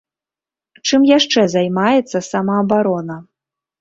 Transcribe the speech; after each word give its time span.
Чым 0.89 1.01
яшчэ 1.09 1.43
займаецца 1.55 2.25
самаабарона? 2.31 3.23